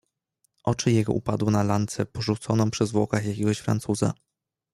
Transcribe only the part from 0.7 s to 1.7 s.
jego upadły na